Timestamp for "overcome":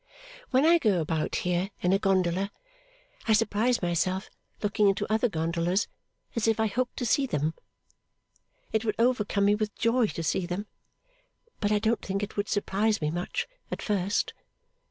8.97-9.45